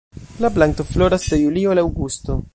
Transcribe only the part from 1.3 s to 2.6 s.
de julio al aŭgusto.